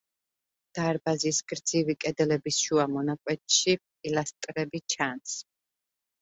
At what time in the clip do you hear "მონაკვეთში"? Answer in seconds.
2.95-3.77